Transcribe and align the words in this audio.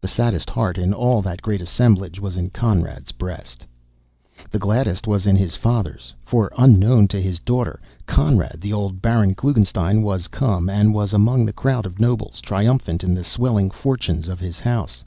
The 0.00 0.08
saddest 0.08 0.48
heart 0.48 0.78
in 0.78 0.94
all 0.94 1.20
that 1.20 1.42
great 1.42 1.60
assemblage 1.60 2.18
was 2.18 2.38
in 2.38 2.48
Conrad's 2.48 3.12
breast. 3.12 3.66
The 4.50 4.58
gladdest 4.58 5.06
was 5.06 5.26
in 5.26 5.36
his 5.36 5.56
father's. 5.56 6.14
For, 6.24 6.50
unknown 6.56 7.06
to 7.08 7.20
his 7.20 7.38
daughter 7.38 7.78
"Conrad," 8.06 8.62
the 8.62 8.72
old 8.72 9.02
Baron 9.02 9.34
Klugenstein 9.34 10.00
was 10.02 10.26
come, 10.26 10.70
and 10.70 10.94
was 10.94 11.12
among 11.12 11.44
the 11.44 11.52
crowd 11.52 11.84
of 11.84 12.00
nobles, 12.00 12.40
triumphant 12.40 13.04
in 13.04 13.12
the 13.12 13.24
swelling 13.24 13.70
fortunes 13.70 14.26
of 14.26 14.40
his 14.40 14.58
house. 14.58 15.04